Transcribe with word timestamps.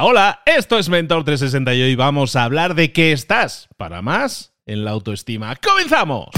Hola, 0.00 0.42
esto 0.44 0.78
es 0.78 0.88
Mentor 0.88 1.24
360 1.24 1.74
y 1.74 1.82
hoy 1.82 1.94
vamos 1.94 2.36
a 2.36 2.44
hablar 2.44 2.74
de 2.74 2.92
qué 2.92 3.12
estás 3.12 3.68
para 3.76 4.02
más 4.02 4.52
en 4.66 4.84
la 4.84 4.90
autoestima. 4.90 5.56
¡Comenzamos! 5.56 6.28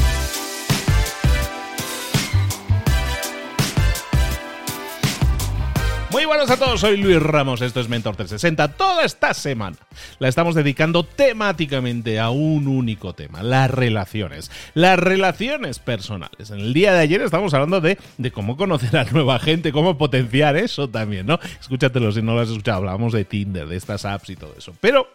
Muy 6.10 6.24
buenos 6.24 6.50
a 6.50 6.56
todos, 6.56 6.80
soy 6.80 6.96
Luis 6.96 7.20
Ramos, 7.22 7.60
esto 7.60 7.80
es 7.80 7.88
Mentor 7.90 8.16
360. 8.16 8.68
Toda 8.79 9.04
esta 9.04 9.34
semana 9.34 9.77
la 10.18 10.29
estamos 10.29 10.54
dedicando 10.54 11.02
temáticamente 11.02 12.18
a 12.18 12.30
un 12.30 12.66
único 12.66 13.12
tema, 13.12 13.42
las 13.42 13.70
relaciones, 13.70 14.50
las 14.73 14.98
relaciones 14.98 15.79
personales. 15.79 16.50
En 16.50 16.60
el 16.60 16.73
día 16.73 16.95
de 16.95 17.00
ayer 17.00 17.20
estamos 17.20 17.52
hablando 17.52 17.82
de, 17.82 17.98
de 18.16 18.30
cómo 18.32 18.56
conocer 18.56 18.96
a 18.96 19.05
nueva 19.05 19.38
gente, 19.38 19.70
cómo 19.70 19.98
potenciar 19.98 20.56
eso 20.56 20.88
también, 20.88 21.27
¿no? 21.27 21.38
Escúchatelo 21.60 22.11
si 22.11 22.22
no 22.22 22.34
lo 22.34 22.40
has 22.40 22.48
escuchado, 22.48 22.79
hablábamos 22.79 23.12
de 23.12 23.27
Tinder, 23.27 23.68
de 23.68 23.77
estas 23.77 24.06
apps 24.06 24.30
y 24.30 24.36
todo 24.36 24.54
eso. 24.56 24.72
Pero 24.80 25.11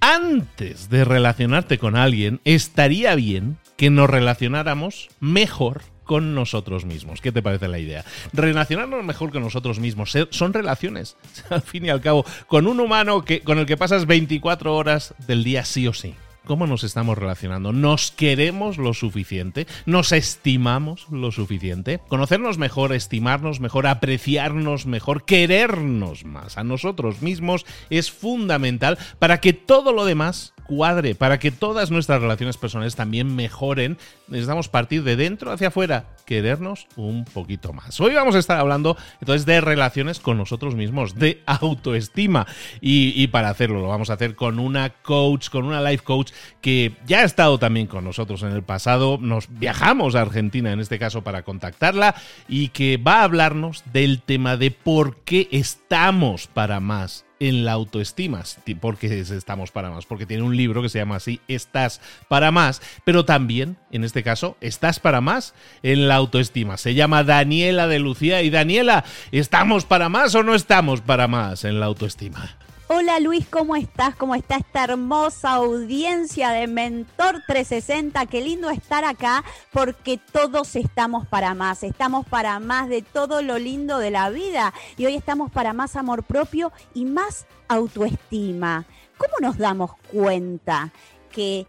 antes 0.00 0.88
de 0.88 1.04
relacionarte 1.04 1.76
con 1.76 1.94
alguien, 1.94 2.40
estaría 2.44 3.14
bien 3.16 3.58
que 3.76 3.90
nos 3.90 4.08
relacionáramos 4.08 5.08
mejor 5.20 5.82
con 6.08 6.34
nosotros 6.34 6.86
mismos. 6.86 7.20
¿Qué 7.20 7.32
te 7.32 7.42
parece 7.42 7.68
la 7.68 7.78
idea? 7.78 8.02
Relacionarnos 8.32 9.04
mejor 9.04 9.30
con 9.30 9.42
nosotros 9.42 9.78
mismos. 9.78 10.16
Son 10.30 10.54
relaciones, 10.54 11.18
al 11.50 11.60
fin 11.60 11.84
y 11.84 11.90
al 11.90 12.00
cabo, 12.00 12.24
con 12.46 12.66
un 12.66 12.80
humano 12.80 13.26
que, 13.26 13.40
con 13.40 13.58
el 13.58 13.66
que 13.66 13.76
pasas 13.76 14.06
24 14.06 14.74
horas 14.74 15.14
del 15.26 15.44
día 15.44 15.66
sí 15.66 15.86
o 15.86 15.92
sí. 15.92 16.14
¿Cómo 16.48 16.66
nos 16.66 16.82
estamos 16.82 17.18
relacionando? 17.18 17.74
¿Nos 17.74 18.10
queremos 18.10 18.78
lo 18.78 18.94
suficiente? 18.94 19.66
¿Nos 19.84 20.12
estimamos 20.12 21.06
lo 21.10 21.30
suficiente? 21.30 22.00
Conocernos 22.08 22.56
mejor, 22.56 22.94
estimarnos 22.94 23.60
mejor, 23.60 23.86
apreciarnos 23.86 24.86
mejor, 24.86 25.26
querernos 25.26 26.24
más 26.24 26.56
a 26.56 26.64
nosotros 26.64 27.20
mismos 27.20 27.66
es 27.90 28.10
fundamental 28.10 28.96
para 29.18 29.42
que 29.42 29.52
todo 29.52 29.92
lo 29.92 30.06
demás 30.06 30.54
cuadre, 30.68 31.14
para 31.14 31.38
que 31.38 31.50
todas 31.50 31.90
nuestras 31.90 32.20
relaciones 32.20 32.58
personales 32.58 32.94
también 32.94 33.34
mejoren, 33.34 33.96
necesitamos 34.28 34.68
partir 34.68 35.02
de 35.02 35.16
dentro 35.16 35.50
hacia 35.50 35.68
afuera, 35.68 36.04
querernos 36.26 36.86
un 36.94 37.24
poquito 37.24 37.72
más. 37.72 37.98
Hoy 38.00 38.14
vamos 38.14 38.36
a 38.36 38.38
estar 38.38 38.60
hablando 38.60 38.96
entonces 39.18 39.46
de 39.46 39.62
relaciones 39.62 40.20
con 40.20 40.36
nosotros 40.36 40.74
mismos, 40.74 41.14
de 41.14 41.42
autoestima. 41.46 42.46
Y, 42.82 43.26
para 43.28 43.48
hacerlo 43.48 43.80
lo 43.80 43.88
vamos 43.88 44.10
a 44.10 44.14
hacer 44.14 44.34
con 44.34 44.58
una 44.58 44.90
coach, 44.90 45.48
con 45.48 45.64
una 45.64 45.80
life 45.80 46.04
coach 46.04 46.32
que 46.60 46.92
ya 47.06 47.20
ha 47.20 47.24
estado 47.24 47.58
también 47.58 47.86
con 47.86 48.04
nosotros 48.04 48.42
en 48.42 48.52
el 48.52 48.62
pasado. 48.62 49.18
Nos 49.20 49.48
viajamos 49.58 50.14
a 50.14 50.22
Argentina 50.22 50.72
en 50.72 50.80
este 50.80 50.98
caso 50.98 51.22
para 51.22 51.42
contactarla 51.42 52.14
y 52.48 52.68
que 52.68 52.96
va 52.96 53.20
a 53.20 53.24
hablarnos 53.24 53.84
del 53.92 54.22
tema 54.22 54.56
de 54.56 54.70
por 54.70 55.16
qué 55.24 55.48
estamos 55.50 56.46
para 56.46 56.80
más 56.80 57.24
en 57.40 57.64
la 57.64 57.72
autoestima, 57.72 58.42
porque 58.80 59.20
estamos 59.20 59.70
para 59.70 59.90
más, 59.90 60.06
porque 60.06 60.26
tiene 60.26 60.42
un 60.42 60.56
libro 60.56 60.82
que 60.82 60.88
se 60.88 60.98
llama 60.98 61.16
así, 61.16 61.40
Estás 61.48 62.00
para 62.28 62.50
más, 62.50 62.82
pero 63.04 63.24
también, 63.24 63.76
en 63.90 64.04
este 64.04 64.22
caso, 64.22 64.56
Estás 64.60 65.00
para 65.00 65.20
más 65.20 65.54
en 65.82 66.08
la 66.08 66.16
autoestima. 66.16 66.76
Se 66.76 66.94
llama 66.94 67.24
Daniela 67.24 67.86
de 67.86 67.98
Lucía 67.98 68.42
y 68.42 68.50
Daniela, 68.50 69.04
¿estamos 69.32 69.84
para 69.84 70.08
más 70.08 70.34
o 70.34 70.42
no 70.42 70.54
estamos 70.54 71.00
para 71.00 71.28
más 71.28 71.64
en 71.64 71.80
la 71.80 71.86
autoestima? 71.86 72.56
Hola 72.90 73.20
Luis, 73.20 73.46
¿cómo 73.46 73.76
estás? 73.76 74.16
¿Cómo 74.16 74.34
está 74.34 74.56
esta 74.56 74.84
hermosa 74.84 75.50
audiencia 75.50 76.52
de 76.52 76.66
Mentor 76.66 77.42
360? 77.46 78.24
Qué 78.24 78.40
lindo 78.40 78.70
estar 78.70 79.04
acá 79.04 79.44
porque 79.74 80.18
todos 80.32 80.74
estamos 80.74 81.26
para 81.26 81.54
más, 81.54 81.82
estamos 81.82 82.26
para 82.26 82.58
más 82.60 82.88
de 82.88 83.02
todo 83.02 83.42
lo 83.42 83.58
lindo 83.58 83.98
de 83.98 84.10
la 84.10 84.30
vida 84.30 84.72
y 84.96 85.04
hoy 85.04 85.16
estamos 85.16 85.50
para 85.50 85.74
más 85.74 85.96
amor 85.96 86.22
propio 86.22 86.72
y 86.94 87.04
más 87.04 87.46
autoestima. 87.68 88.86
¿Cómo 89.18 89.34
nos 89.42 89.58
damos 89.58 89.90
cuenta 90.10 90.90
que 91.30 91.66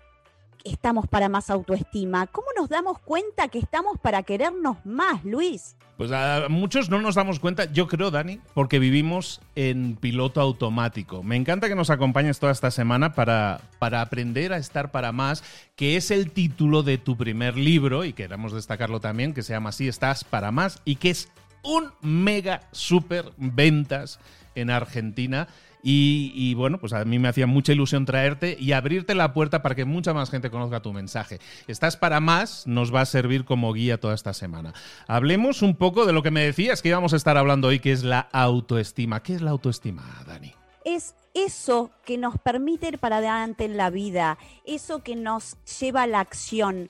estamos 0.64 1.08
para 1.08 1.30
más 1.30 1.50
autoestima? 1.50 2.28
¿Cómo 2.28 2.48
nos 2.58 2.70
damos 2.70 3.00
cuenta 3.00 3.48
que 3.48 3.60
estamos 3.60 3.98
para 4.00 4.24
querernos 4.24 4.78
más, 4.86 5.24
Luis? 5.24 5.76
Pues 5.98 6.14
a 6.14 6.48
muchos 6.48 6.90
no 6.90 7.02
nos 7.02 7.16
damos 7.16 7.40
cuenta, 7.42 7.66
yo 7.74 7.90
creo, 7.90 8.10
Dani, 8.10 8.40
porque 8.54 8.80
vivimos 8.80 9.42
en 9.56 9.98
piloto 9.98 10.40
automático. 10.40 11.24
Me 11.24 11.36
encanta 11.36 11.68
que 11.68 11.76
nos 11.76 11.90
acompañes 11.90 12.40
toda 12.40 12.54
esta 12.54 12.72
semana 12.72 13.14
para, 13.16 13.60
para 13.80 14.02
aprender 14.02 14.54
a 14.54 14.58
estar 14.58 14.92
para 14.92 15.12
más, 15.12 15.44
que 15.76 15.98
es 15.98 16.10
el 16.10 16.32
título 16.32 16.84
de 16.84 16.98
tu 16.98 17.18
primer 17.18 17.58
libro, 17.58 18.06
y 18.06 18.14
queremos 18.14 18.54
destacarlo 18.54 19.02
también, 19.02 19.34
que 19.34 19.44
se 19.44 19.52
llama 19.52 19.72
así, 19.72 19.90
Estás 19.90 20.24
para 20.24 20.52
más, 20.52 20.82
y 20.86 20.96
que 20.96 21.10
es 21.10 21.28
un 21.64 21.92
mega 22.02 22.62
super 22.72 23.34
ventas 23.36 24.22
en 24.56 24.70
Argentina. 24.70 25.50
Y, 25.82 26.54
bueno, 26.56 26.80
pues 26.80 26.94
a 26.94 27.06
mí 27.06 27.20
me 27.20 27.28
hacía 27.28 27.48
mucha 27.48 27.72
ilusión 27.72 28.06
traerte 28.06 28.58
y 28.60 28.74
abrirte 28.74 29.16
la 29.16 29.34
puerta 29.34 29.62
para 29.62 29.76
que 29.76 29.86
mucha 29.86 30.14
más 30.14 30.30
gente 30.30 30.50
conozca 30.50 30.82
tu 30.82 30.94
mensaje. 30.94 31.40
Estás 31.68 31.98
para 31.98 32.20
más, 32.20 32.68
nos 32.68 32.94
va 32.94 33.02
a 33.02 33.06
servir 33.06 33.46
como 33.46 33.72
guía 33.74 34.00
toda 34.00 34.16
esta 34.16 34.34
semana. 34.34 34.74
Hablemos 35.08 35.62
un 35.62 35.76
poco 35.76 36.06
de 36.06 36.14
lo 36.14 36.24
que 36.24 36.32
me 36.32 36.44
decías 36.44 36.82
que 36.82 36.90
íbamos 36.90 37.14
a 37.14 37.16
estar 37.16 37.38
hablando 37.38 37.70
hoy, 37.70 37.80
que 37.80 37.92
es 37.92 38.04
la 38.04 38.20
autoestima. 38.20 39.24
¿Qué 39.24 39.36
es 39.36 39.42
la 39.42 39.52
autoestima, 39.52 40.04
Dani? 40.28 40.54
Es 40.84 41.16
eso 41.34 41.92
que 42.06 42.18
nos 42.18 42.38
permite 42.38 42.88
ir 42.88 43.00
para 43.00 43.18
adelante 43.18 43.66
en 43.66 43.78
la 43.78 43.90
vida, 43.90 44.38
eso 44.66 45.04
que 45.04 45.16
nos 45.16 45.58
lleva 45.80 46.04
a 46.04 46.08
la 46.08 46.20
acción 46.20 46.90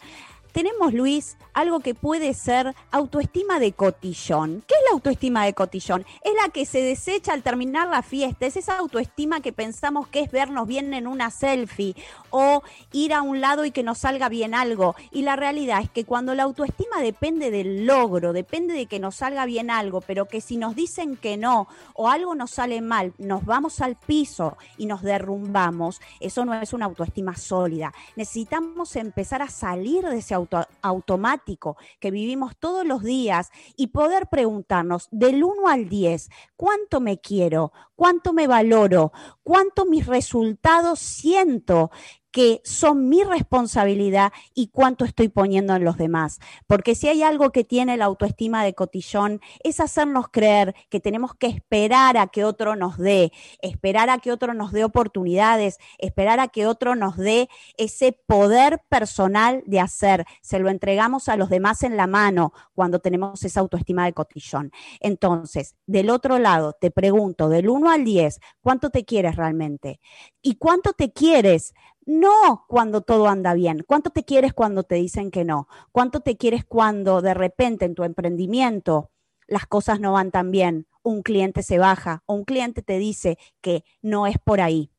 tenemos, 0.51 0.93
Luis, 0.93 1.37
algo 1.53 1.79
que 1.79 1.93
puede 1.93 2.33
ser 2.33 2.73
autoestima 2.91 3.59
de 3.59 3.73
cotillón. 3.73 4.63
¿Qué 4.67 4.75
es 4.75 4.81
la 4.89 4.93
autoestima 4.93 5.45
de 5.45 5.53
cotillón? 5.53 6.05
Es 6.23 6.33
la 6.41 6.51
que 6.51 6.65
se 6.65 6.81
desecha 6.81 7.33
al 7.33 7.43
terminar 7.43 7.87
la 7.87 8.01
fiesta, 8.01 8.45
es 8.45 8.57
esa 8.57 8.77
autoestima 8.77 9.41
que 9.41 9.53
pensamos 9.53 10.07
que 10.07 10.21
es 10.21 10.31
vernos 10.31 10.67
bien 10.67 10.93
en 10.93 11.07
una 11.07 11.31
selfie 11.31 11.95
o 12.29 12.63
ir 12.91 13.13
a 13.13 13.21
un 13.21 13.41
lado 13.41 13.65
y 13.65 13.71
que 13.71 13.83
nos 13.83 13.99
salga 13.99 14.29
bien 14.29 14.53
algo. 14.53 14.95
Y 15.11 15.23
la 15.23 15.35
realidad 15.35 15.81
es 15.81 15.89
que 15.89 16.05
cuando 16.05 16.35
la 16.35 16.43
autoestima 16.43 17.01
depende 17.01 17.51
del 17.51 17.85
logro, 17.85 18.33
depende 18.33 18.73
de 18.73 18.85
que 18.85 18.99
nos 18.99 19.15
salga 19.15 19.45
bien 19.45 19.69
algo, 19.69 20.01
pero 20.01 20.25
que 20.25 20.41
si 20.41 20.57
nos 20.57 20.75
dicen 20.75 21.17
que 21.17 21.37
no 21.37 21.67
o 21.93 22.09
algo 22.09 22.35
nos 22.35 22.51
sale 22.51 22.81
mal, 22.81 23.13
nos 23.17 23.45
vamos 23.45 23.81
al 23.81 23.95
piso 23.95 24.57
y 24.77 24.85
nos 24.85 25.01
derrumbamos, 25.01 26.01
eso 26.19 26.45
no 26.45 26.53
es 26.53 26.73
una 26.73 26.85
autoestima 26.85 27.35
sólida. 27.35 27.93
Necesitamos 28.15 28.95
empezar 28.95 29.41
a 29.41 29.49
salir 29.49 30.05
de 30.05 30.17
ese 30.17 30.35
automático 30.81 31.77
que 31.99 32.11
vivimos 32.11 32.55
todos 32.57 32.85
los 32.85 33.03
días 33.03 33.49
y 33.75 33.87
poder 33.87 34.27
preguntarnos 34.27 35.07
del 35.11 35.43
1 35.43 35.67
al 35.67 35.89
10, 35.89 36.29
¿cuánto 36.55 36.99
me 36.99 37.19
quiero? 37.19 37.71
¿Cuánto 37.95 38.33
me 38.33 38.47
valoro? 38.47 39.11
¿Cuánto 39.43 39.85
mis 39.85 40.05
resultados 40.05 40.99
siento? 40.99 41.91
Que 42.31 42.61
son 42.63 43.09
mi 43.09 43.23
responsabilidad 43.23 44.31
y 44.53 44.67
cuánto 44.67 45.05
estoy 45.05 45.29
poniendo 45.29 45.75
en 45.75 45.83
los 45.83 45.97
demás. 45.97 46.39
Porque 46.67 46.95
si 46.95 47.07
hay 47.07 47.23
algo 47.23 47.51
que 47.51 47.63
tiene 47.63 47.97
la 47.97 48.05
autoestima 48.05 48.63
de 48.63 48.73
cotillón, 48.73 49.41
es 49.63 49.79
hacernos 49.79 50.27
creer 50.29 50.75
que 50.89 50.99
tenemos 50.99 51.33
que 51.35 51.47
esperar 51.47 52.17
a 52.17 52.27
que 52.27 52.43
otro 52.43 52.75
nos 52.75 52.97
dé, 52.97 53.31
esperar 53.61 54.09
a 54.09 54.19
que 54.19 54.31
otro 54.31 54.53
nos 54.53 54.71
dé 54.71 54.83
oportunidades, 54.83 55.77
esperar 55.97 56.39
a 56.39 56.49
que 56.49 56.67
otro 56.67 56.95
nos 56.95 57.17
dé 57.17 57.49
ese 57.77 58.13
poder 58.13 58.81
personal 58.89 59.63
de 59.65 59.79
hacer. 59.79 60.25
Se 60.41 60.59
lo 60.59 60.69
entregamos 60.69 61.29
a 61.29 61.35
los 61.35 61.49
demás 61.49 61.83
en 61.83 61.97
la 61.97 62.07
mano 62.07 62.53
cuando 62.73 62.99
tenemos 62.99 63.43
esa 63.43 63.59
autoestima 63.59 64.05
de 64.05 64.13
cotillón. 64.13 64.71
Entonces, 64.99 65.75
del 65.87 66.09
otro 66.09 66.39
lado, 66.39 66.73
te 66.79 66.91
pregunto, 66.91 67.49
del 67.49 67.69
1 67.69 67.89
al 67.89 68.03
10, 68.03 68.39
¿cuánto 68.61 68.89
te 68.89 69.05
quieres 69.05 69.35
realmente? 69.35 69.99
¿Y 70.41 70.55
cuánto 70.55 70.93
te 70.93 71.11
quieres? 71.11 71.73
No 72.05 72.65
cuando 72.67 73.01
todo 73.01 73.27
anda 73.27 73.53
bien. 73.53 73.83
¿Cuánto 73.87 74.09
te 74.09 74.23
quieres 74.23 74.53
cuando 74.53 74.83
te 74.83 74.95
dicen 74.95 75.31
que 75.31 75.43
no? 75.45 75.67
¿Cuánto 75.91 76.21
te 76.21 76.37
quieres 76.37 76.65
cuando 76.65 77.21
de 77.21 77.33
repente 77.33 77.85
en 77.85 77.95
tu 77.95 78.03
emprendimiento 78.03 79.11
las 79.47 79.67
cosas 79.67 79.99
no 79.99 80.13
van 80.13 80.31
tan 80.31 80.51
bien? 80.51 80.87
Un 81.03 81.21
cliente 81.21 81.63
se 81.63 81.77
baja 81.77 82.23
o 82.25 82.33
un 82.35 82.45
cliente 82.45 82.81
te 82.81 82.97
dice 82.97 83.37
que 83.61 83.83
no 84.01 84.27
es 84.27 84.37
por 84.39 84.61
ahí. 84.61 84.91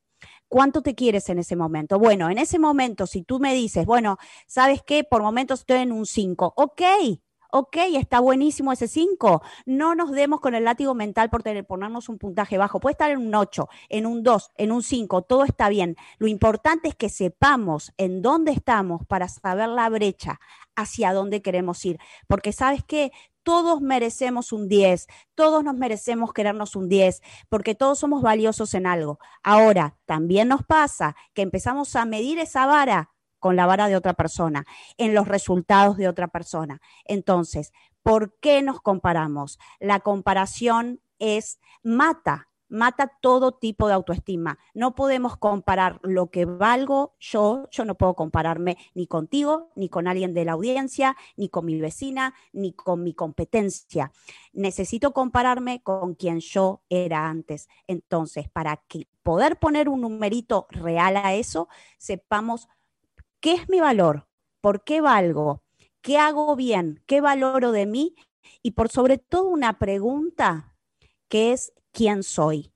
¿Cuánto 0.48 0.82
te 0.82 0.94
quieres 0.94 1.28
en 1.30 1.38
ese 1.40 1.56
momento? 1.56 1.98
Bueno, 1.98 2.30
en 2.30 2.38
ese 2.38 2.58
momento, 2.58 3.06
si 3.06 3.22
tú 3.22 3.40
me 3.40 3.54
dices, 3.54 3.86
bueno, 3.86 4.18
¿sabes 4.46 4.82
qué? 4.84 5.04
Por 5.04 5.22
momentos 5.22 5.60
estoy 5.60 5.78
en 5.78 5.92
un 5.92 6.06
5. 6.06 6.52
Ok, 6.56 6.82
ok, 7.52 7.76
está 7.94 8.20
buenísimo 8.20 8.72
ese 8.72 8.88
5, 8.88 9.42
no 9.66 9.94
nos 9.94 10.10
demos 10.10 10.40
con 10.40 10.54
el 10.54 10.64
látigo 10.64 10.94
mental 10.94 11.30
por 11.30 11.42
tener, 11.42 11.66
ponernos 11.66 12.08
un 12.08 12.18
puntaje 12.18 12.58
bajo. 12.58 12.80
Puede 12.80 12.92
estar 12.92 13.10
en 13.10 13.18
un 13.18 13.34
8, 13.34 13.68
en 13.88 14.06
un 14.06 14.22
2, 14.22 14.50
en 14.56 14.72
un 14.72 14.82
5, 14.82 15.22
todo 15.22 15.44
está 15.44 15.68
bien. 15.68 15.96
Lo 16.18 16.26
importante 16.26 16.88
es 16.88 16.94
que 16.94 17.08
sepamos 17.08 17.92
en 17.96 18.22
dónde 18.22 18.52
estamos 18.52 19.04
para 19.06 19.28
saber 19.28 19.68
la 19.68 19.88
brecha 19.88 20.40
hacia 20.76 21.12
dónde 21.12 21.42
queremos 21.42 21.84
ir. 21.84 21.98
Porque 22.26 22.52
sabes 22.52 22.82
qué, 22.84 23.12
todos 23.42 23.80
merecemos 23.80 24.52
un 24.52 24.68
10, 24.68 25.06
todos 25.34 25.64
nos 25.64 25.74
merecemos 25.74 26.32
querernos 26.32 26.76
un 26.76 26.88
10, 26.88 27.22
porque 27.48 27.74
todos 27.74 27.98
somos 27.98 28.22
valiosos 28.22 28.74
en 28.74 28.86
algo. 28.86 29.18
Ahora, 29.42 29.96
también 30.06 30.48
nos 30.48 30.62
pasa 30.64 31.16
que 31.34 31.42
empezamos 31.42 31.96
a 31.96 32.04
medir 32.04 32.38
esa 32.38 32.66
vara 32.66 33.10
con 33.40 33.56
la 33.56 33.66
vara 33.66 33.88
de 33.88 33.96
otra 33.96 34.14
persona, 34.14 34.64
en 34.96 35.14
los 35.14 35.26
resultados 35.26 35.96
de 35.96 36.08
otra 36.08 36.28
persona. 36.28 36.80
Entonces, 37.04 37.72
¿por 38.02 38.38
qué 38.38 38.62
nos 38.62 38.80
comparamos? 38.80 39.58
La 39.80 40.00
comparación 40.00 41.00
es 41.18 41.58
mata 41.82 42.50
mata 42.70 43.12
todo 43.20 43.52
tipo 43.52 43.88
de 43.88 43.94
autoestima. 43.94 44.58
No 44.72 44.94
podemos 44.94 45.36
comparar 45.36 46.00
lo 46.02 46.30
que 46.30 46.46
valgo 46.46 47.14
yo, 47.18 47.68
yo 47.70 47.84
no 47.84 47.96
puedo 47.96 48.14
compararme 48.14 48.78
ni 48.94 49.06
contigo, 49.06 49.70
ni 49.74 49.88
con 49.88 50.06
alguien 50.06 50.32
de 50.32 50.44
la 50.44 50.52
audiencia, 50.52 51.16
ni 51.36 51.48
con 51.48 51.66
mi 51.66 51.78
vecina, 51.80 52.34
ni 52.52 52.72
con 52.72 53.02
mi 53.02 53.12
competencia. 53.12 54.12
Necesito 54.52 55.12
compararme 55.12 55.82
con 55.82 56.14
quien 56.14 56.40
yo 56.40 56.82
era 56.88 57.28
antes. 57.28 57.68
Entonces, 57.86 58.48
para 58.48 58.76
que 58.88 59.08
poder 59.22 59.58
poner 59.58 59.88
un 59.88 60.00
numerito 60.02 60.66
real 60.70 61.16
a 61.16 61.34
eso, 61.34 61.68
sepamos 61.98 62.68
qué 63.40 63.54
es 63.54 63.68
mi 63.68 63.80
valor, 63.80 64.28
por 64.60 64.84
qué 64.84 65.00
valgo, 65.00 65.62
qué 66.02 66.18
hago 66.18 66.56
bien, 66.56 67.02
qué 67.06 67.20
valoro 67.20 67.72
de 67.72 67.86
mí 67.86 68.14
y 68.62 68.72
por 68.72 68.88
sobre 68.88 69.18
todo 69.18 69.48
una 69.48 69.78
pregunta 69.78 70.76
que 71.28 71.52
es 71.52 71.72
quién 71.92 72.22
soy, 72.22 72.72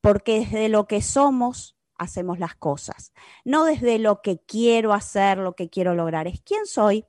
porque 0.00 0.40
desde 0.40 0.68
lo 0.68 0.86
que 0.86 1.02
somos 1.02 1.76
hacemos 1.96 2.38
las 2.38 2.54
cosas, 2.56 3.12
no 3.44 3.64
desde 3.64 3.98
lo 3.98 4.20
que 4.20 4.38
quiero 4.38 4.92
hacer, 4.92 5.38
lo 5.38 5.54
que 5.54 5.70
quiero 5.70 5.94
lograr, 5.94 6.26
es 6.26 6.40
quién 6.40 6.66
soy, 6.66 7.04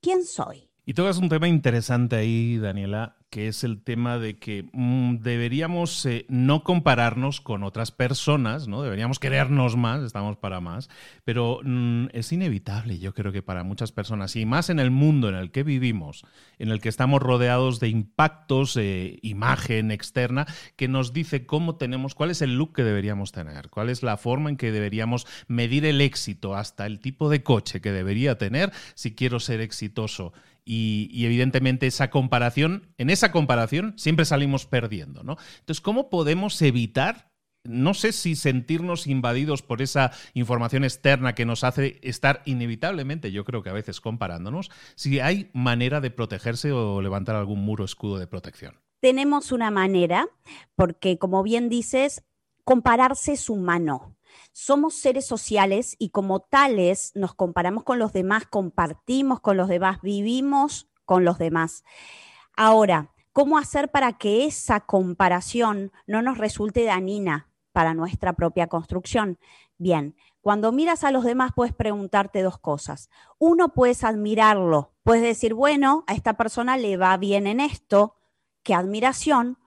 quién 0.00 0.24
soy. 0.24 0.70
Y 0.84 0.94
tocas 0.94 1.18
un 1.18 1.28
tema 1.28 1.48
interesante 1.48 2.16
ahí, 2.16 2.56
Daniela, 2.56 3.17
que 3.30 3.48
es 3.48 3.62
el 3.62 3.82
tema 3.82 4.18
de 4.18 4.38
que 4.38 4.68
mm, 4.72 5.16
deberíamos 5.18 6.06
eh, 6.06 6.24
no 6.28 6.64
compararnos 6.64 7.40
con 7.40 7.62
otras 7.62 7.92
personas, 7.92 8.68
¿no? 8.68 8.82
Deberíamos 8.82 9.18
querernos 9.18 9.76
más, 9.76 10.02
estamos 10.02 10.36
para 10.38 10.60
más, 10.60 10.88
pero 11.24 11.60
mm, 11.62 12.06
es 12.12 12.32
inevitable, 12.32 12.98
yo 12.98 13.12
creo 13.12 13.30
que 13.30 13.42
para 13.42 13.64
muchas 13.64 13.92
personas, 13.92 14.34
y 14.36 14.46
más 14.46 14.70
en 14.70 14.78
el 14.78 14.90
mundo 14.90 15.28
en 15.28 15.34
el 15.34 15.50
que 15.50 15.62
vivimos, 15.62 16.24
en 16.58 16.70
el 16.70 16.80
que 16.80 16.88
estamos 16.88 17.20
rodeados 17.20 17.80
de 17.80 17.88
impactos, 17.88 18.76
eh, 18.78 19.18
imagen 19.20 19.90
externa, 19.90 20.46
que 20.76 20.88
nos 20.88 21.12
dice 21.12 21.44
cómo 21.44 21.76
tenemos, 21.76 22.14
cuál 22.14 22.30
es 22.30 22.40
el 22.40 22.56
look 22.56 22.74
que 22.74 22.84
deberíamos 22.84 23.32
tener, 23.32 23.68
cuál 23.68 23.90
es 23.90 24.02
la 24.02 24.16
forma 24.16 24.48
en 24.48 24.56
que 24.56 24.72
deberíamos 24.72 25.26
medir 25.48 25.84
el 25.84 26.00
éxito, 26.00 26.54
hasta 26.54 26.86
el 26.86 26.98
tipo 26.98 27.28
de 27.28 27.42
coche 27.42 27.82
que 27.82 27.92
debería 27.92 28.38
tener 28.38 28.72
si 28.94 29.14
quiero 29.14 29.38
ser 29.38 29.60
exitoso. 29.60 30.32
Y, 30.70 31.24
evidentemente 31.24 31.86
esa 31.86 32.10
comparación, 32.10 32.92
en 32.98 33.08
esa 33.08 33.32
comparación 33.32 33.94
siempre 33.96 34.26
salimos 34.26 34.66
perdiendo, 34.66 35.22
¿no? 35.22 35.38
Entonces, 35.60 35.80
¿cómo 35.80 36.10
podemos 36.10 36.60
evitar 36.60 37.32
no 37.64 37.92
sé 37.92 38.12
si 38.12 38.34
sentirnos 38.36 39.06
invadidos 39.06 39.62
por 39.62 39.82
esa 39.82 40.12
información 40.32 40.84
externa 40.84 41.34
que 41.34 41.44
nos 41.44 41.64
hace 41.64 41.98
estar 42.02 42.40
inevitablemente, 42.46 43.30
yo 43.32 43.44
creo 43.44 43.62
que 43.62 43.68
a 43.68 43.74
veces 43.74 44.00
comparándonos, 44.00 44.70
si 44.94 45.20
hay 45.20 45.50
manera 45.52 46.00
de 46.00 46.10
protegerse 46.10 46.72
o 46.72 47.02
levantar 47.02 47.36
algún 47.36 47.60
muro 47.60 47.84
escudo 47.84 48.18
de 48.18 48.26
protección. 48.26 48.80
Tenemos 49.00 49.52
una 49.52 49.70
manera, 49.70 50.28
porque 50.76 51.18
como 51.18 51.42
bien 51.42 51.68
dices, 51.68 52.22
compararse 52.64 53.32
es 53.32 53.50
humano 53.50 54.17
somos 54.52 54.94
seres 54.94 55.26
sociales 55.26 55.96
y 55.98 56.10
como 56.10 56.40
tales 56.40 57.12
nos 57.14 57.34
comparamos 57.34 57.84
con 57.84 57.98
los 57.98 58.12
demás, 58.12 58.44
compartimos 58.46 59.40
con 59.40 59.56
los 59.56 59.68
demás, 59.68 60.00
vivimos 60.02 60.88
con 61.04 61.24
los 61.24 61.38
demás. 61.38 61.84
Ahora, 62.56 63.12
¿cómo 63.32 63.58
hacer 63.58 63.90
para 63.90 64.14
que 64.14 64.44
esa 64.44 64.80
comparación 64.80 65.92
no 66.06 66.22
nos 66.22 66.38
resulte 66.38 66.84
dañina 66.84 67.48
para 67.72 67.94
nuestra 67.94 68.32
propia 68.32 68.66
construcción? 68.66 69.38
Bien, 69.78 70.16
cuando 70.40 70.72
miras 70.72 71.04
a 71.04 71.12
los 71.12 71.24
demás 71.24 71.52
puedes 71.54 71.72
preguntarte 71.72 72.42
dos 72.42 72.58
cosas. 72.58 73.10
Uno, 73.38 73.74
puedes 73.74 74.02
admirarlo, 74.02 74.92
puedes 75.04 75.22
decir, 75.22 75.54
bueno, 75.54 76.04
a 76.06 76.14
esta 76.14 76.34
persona 76.36 76.76
le 76.76 76.96
va 76.96 77.16
bien 77.16 77.46
en 77.46 77.60
esto, 77.60 78.16
qué 78.62 78.74
admiración. 78.74 79.58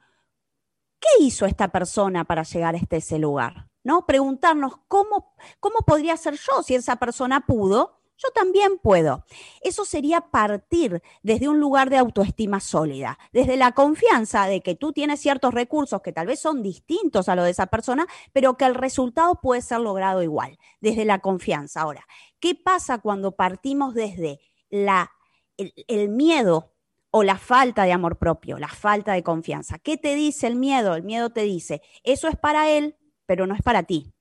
¿Qué 1.00 1.24
hizo 1.24 1.48
esta 1.48 1.70
persona 1.70 2.26
para 2.26 2.44
llegar 2.44 2.76
hasta 2.76 2.98
ese 2.98 3.18
lugar? 3.18 3.71
¿No? 3.84 4.06
Preguntarnos 4.06 4.74
cómo, 4.88 5.36
cómo 5.60 5.80
podría 5.86 6.18
ser 6.18 6.36
yo 6.36 6.64
si 6.64 6.76
esa 6.76 6.98
persona 6.98 7.46
pudo, 7.46 8.02
yo 8.22 8.30
también 8.34 8.78
puedo. 8.78 9.26
Eso 9.62 9.84
sería 9.84 10.22
partir 10.22 11.02
desde 11.24 11.50
un 11.50 11.60
lugar 11.60 11.90
de 11.90 11.98
autoestima 11.98 12.60
sólida, 12.60 13.18
desde 13.32 13.58
la 13.58 13.72
confianza 13.72 14.46
de 14.46 14.62
que 14.62 14.76
tú 14.76 14.94
tienes 14.94 15.20
ciertos 15.20 15.54
recursos 15.54 16.02
que 16.02 16.14
tal 16.14 16.28
vez 16.28 16.40
son 16.40 16.62
distintos 16.62 17.30
a 17.30 17.36
los 17.36 17.46
de 17.46 17.52
esa 17.52 17.68
persona, 17.68 18.06
pero 18.32 18.58
que 18.58 18.66
el 18.66 18.76
resultado 18.76 19.40
puede 19.42 19.62
ser 19.62 19.80
logrado 19.80 20.22
igual, 20.22 20.60
desde 20.82 21.06
la 21.06 21.20
confianza. 21.20 21.82
Ahora, 21.82 22.06
¿qué 22.40 22.54
pasa 22.54 23.00
cuando 23.00 23.36
partimos 23.36 23.96
desde 23.96 24.40
la, 24.70 25.12
el, 25.58 25.74
el 25.88 26.10
miedo 26.10 26.74
o 27.10 27.24
la 27.24 27.38
falta 27.38 27.84
de 27.84 27.92
amor 27.92 28.20
propio, 28.20 28.60
la 28.60 28.68
falta 28.68 29.14
de 29.14 29.24
confianza? 29.24 29.80
¿Qué 29.80 29.98
te 29.98 30.14
dice 30.14 30.46
el 30.46 30.58
miedo? 30.58 30.94
El 30.94 31.04
miedo 31.04 31.32
te 31.32 31.42
dice, 31.42 31.82
eso 32.04 32.28
es 32.28 32.38
para 32.38 32.70
él, 32.70 32.98
pero 33.32 33.48
no 33.48 33.56
es 33.56 33.62
para 33.62 33.84
ti. 33.84 34.12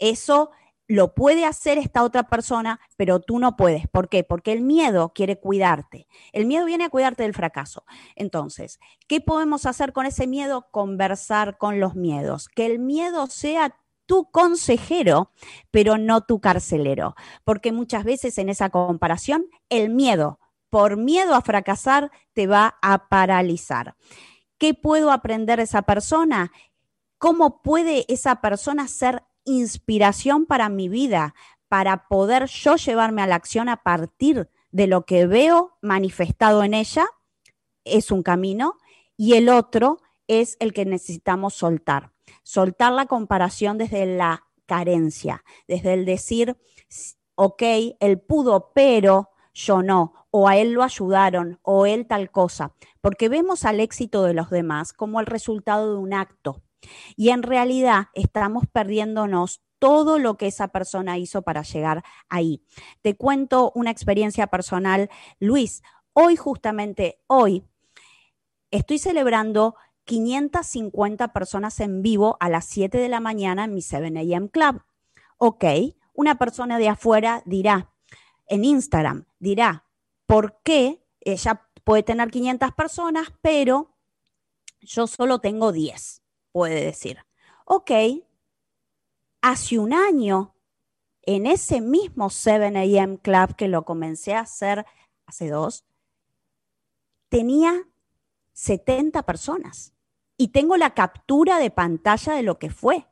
Eso 0.00 0.50
lo 0.88 1.14
puede 1.14 1.44
hacer 1.44 1.78
esta 1.78 2.02
otra 2.02 2.24
persona, 2.24 2.80
pero 2.96 3.20
tú 3.20 3.38
no 3.38 3.56
puedes. 3.56 3.86
¿Por 3.86 4.08
qué? 4.08 4.24
Porque 4.24 4.50
el 4.50 4.62
miedo 4.62 5.12
quiere 5.14 5.38
cuidarte. 5.38 6.08
El 6.32 6.46
miedo 6.46 6.64
viene 6.64 6.82
a 6.82 6.90
cuidarte 6.90 7.22
del 7.22 7.34
fracaso. 7.34 7.84
Entonces, 8.16 8.80
¿qué 9.06 9.20
podemos 9.20 9.64
hacer 9.64 9.92
con 9.92 10.06
ese 10.06 10.26
miedo? 10.26 10.66
Conversar 10.72 11.56
con 11.56 11.78
los 11.78 11.94
miedos. 11.94 12.48
Que 12.48 12.66
el 12.66 12.80
miedo 12.80 13.28
sea 13.28 13.76
tu 14.06 14.28
consejero, 14.32 15.30
pero 15.70 15.96
no 15.96 16.22
tu 16.22 16.40
carcelero. 16.40 17.14
Porque 17.44 17.70
muchas 17.70 18.02
veces 18.02 18.38
en 18.38 18.48
esa 18.48 18.70
comparación, 18.70 19.46
el 19.68 19.90
miedo, 19.90 20.40
por 20.68 20.96
miedo 20.96 21.36
a 21.36 21.42
fracasar, 21.42 22.10
te 22.32 22.48
va 22.48 22.76
a 22.82 23.08
paralizar. 23.08 23.94
¿Qué 24.58 24.74
puedo 24.74 25.12
aprender 25.12 25.58
de 25.58 25.62
esa 25.62 25.82
persona? 25.82 26.50
¿Cómo 27.18 27.62
puede 27.62 28.04
esa 28.06 28.40
persona 28.40 28.86
ser 28.86 29.24
inspiración 29.44 30.46
para 30.46 30.68
mi 30.68 30.88
vida, 30.88 31.34
para 31.68 32.06
poder 32.06 32.46
yo 32.46 32.76
llevarme 32.76 33.22
a 33.22 33.26
la 33.26 33.34
acción 33.34 33.68
a 33.68 33.82
partir 33.82 34.48
de 34.70 34.86
lo 34.86 35.04
que 35.04 35.26
veo 35.26 35.76
manifestado 35.82 36.62
en 36.62 36.74
ella? 36.74 37.06
Es 37.84 38.12
un 38.12 38.22
camino. 38.22 38.76
Y 39.16 39.34
el 39.34 39.48
otro 39.48 39.98
es 40.28 40.56
el 40.60 40.72
que 40.72 40.84
necesitamos 40.84 41.54
soltar. 41.54 42.12
Soltar 42.44 42.92
la 42.92 43.06
comparación 43.06 43.78
desde 43.78 44.06
la 44.06 44.44
carencia, 44.66 45.42
desde 45.66 45.94
el 45.94 46.04
decir, 46.04 46.56
ok, 47.34 47.62
él 47.98 48.20
pudo, 48.20 48.70
pero 48.74 49.30
yo 49.52 49.82
no, 49.82 50.12
o 50.30 50.46
a 50.46 50.56
él 50.56 50.72
lo 50.72 50.84
ayudaron, 50.84 51.58
o 51.62 51.84
él 51.84 52.06
tal 52.06 52.30
cosa, 52.30 52.74
porque 53.00 53.28
vemos 53.28 53.64
al 53.64 53.80
éxito 53.80 54.22
de 54.22 54.34
los 54.34 54.50
demás 54.50 54.92
como 54.92 55.18
el 55.18 55.26
resultado 55.26 55.94
de 55.94 55.98
un 55.98 56.14
acto, 56.14 56.62
y 57.16 57.30
en 57.30 57.42
realidad 57.42 58.08
estamos 58.14 58.64
perdiéndonos 58.70 59.62
todo 59.78 60.18
lo 60.18 60.36
que 60.36 60.48
esa 60.48 60.68
persona 60.68 61.18
hizo 61.18 61.42
para 61.42 61.62
llegar 61.62 62.04
ahí. 62.28 62.62
Te 63.02 63.16
cuento 63.16 63.72
una 63.74 63.90
experiencia 63.90 64.48
personal. 64.48 65.08
Luis, 65.38 65.82
hoy 66.12 66.36
justamente, 66.36 67.20
hoy, 67.26 67.64
estoy 68.70 68.98
celebrando 68.98 69.76
550 70.04 71.32
personas 71.32 71.78
en 71.80 72.02
vivo 72.02 72.36
a 72.40 72.48
las 72.48 72.64
7 72.66 72.98
de 72.98 73.08
la 73.08 73.20
mañana 73.20 73.64
en 73.64 73.74
mi 73.74 73.82
7 73.82 74.18
AM 74.34 74.48
Club. 74.48 74.82
Ok, 75.36 75.64
una 76.14 76.36
persona 76.36 76.78
de 76.78 76.88
afuera 76.88 77.42
dirá, 77.44 77.92
en 78.46 78.64
Instagram, 78.64 79.26
dirá, 79.38 79.84
¿por 80.26 80.60
qué 80.62 81.04
ella 81.20 81.68
puede 81.84 82.02
tener 82.02 82.30
500 82.30 82.72
personas, 82.72 83.28
pero 83.42 83.94
yo 84.80 85.06
solo 85.06 85.40
tengo 85.40 85.70
10? 85.70 86.22
Puede 86.58 86.84
decir, 86.84 87.18
ok, 87.66 87.92
hace 89.42 89.78
un 89.78 89.92
año, 89.92 90.56
en 91.22 91.46
ese 91.46 91.80
mismo 91.80 92.30
7 92.30 92.76
AM 92.76 93.16
Club 93.18 93.54
que 93.54 93.68
lo 93.68 93.84
comencé 93.84 94.34
a 94.34 94.40
hacer 94.40 94.84
hace 95.24 95.50
dos, 95.50 95.84
tenía 97.28 97.86
70 98.54 99.22
personas 99.22 99.94
y 100.36 100.48
tengo 100.48 100.76
la 100.76 100.94
captura 100.94 101.60
de 101.60 101.70
pantalla 101.70 102.34
de 102.34 102.42
lo 102.42 102.58
que 102.58 102.70
fue. 102.70 103.06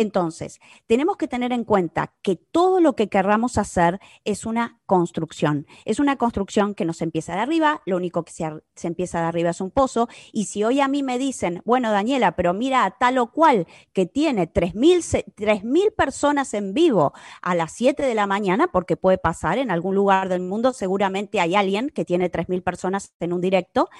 Entonces, 0.00 0.60
tenemos 0.86 1.18
que 1.18 1.28
tener 1.28 1.52
en 1.52 1.64
cuenta 1.64 2.14
que 2.22 2.36
todo 2.36 2.80
lo 2.80 2.96
que 2.96 3.10
querramos 3.10 3.58
hacer 3.58 4.00
es 4.24 4.46
una 4.46 4.80
construcción. 4.86 5.66
Es 5.84 6.00
una 6.00 6.16
construcción 6.16 6.74
que 6.74 6.86
no 6.86 6.94
se 6.94 7.04
empieza 7.04 7.34
de 7.34 7.40
arriba, 7.40 7.82
lo 7.84 7.98
único 7.98 8.24
que 8.24 8.32
se, 8.32 8.86
empieza 8.86 9.20
de 9.20 9.26
arriba 9.26 9.50
es 9.50 9.60
un 9.60 9.70
pozo. 9.70 10.08
Y 10.32 10.46
si 10.46 10.64
hoy 10.64 10.80
a 10.80 10.88
mí 10.88 11.02
me 11.02 11.18
dicen, 11.18 11.60
bueno, 11.66 11.92
Daniela, 11.92 12.34
pero 12.34 12.54
mira 12.54 12.86
a 12.86 12.92
tal 12.92 13.18
o 13.18 13.30
cual 13.30 13.66
que 13.92 14.06
tiene 14.06 14.50
3.000 14.50 15.94
personas 15.94 16.54
en 16.54 16.72
vivo 16.72 17.12
a 17.42 17.54
las 17.54 17.72
7 17.72 18.02
de 18.02 18.14
la 18.14 18.26
mañana, 18.26 18.68
porque 18.72 18.96
puede 18.96 19.18
pasar 19.18 19.58
en 19.58 19.70
algún 19.70 19.94
lugar 19.94 20.30
del 20.30 20.40
mundo, 20.40 20.72
seguramente 20.72 21.40
hay 21.40 21.56
alguien 21.56 21.90
que 21.90 22.06
tiene 22.06 22.32
3.000 22.32 22.62
personas 22.62 23.12
en 23.20 23.34
un 23.34 23.42
directo. 23.42 23.90